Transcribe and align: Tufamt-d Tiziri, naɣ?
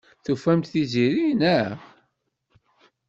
Tufamt-d 0.23 0.71
Tiziri, 0.71 1.27
naɣ? 1.39 1.77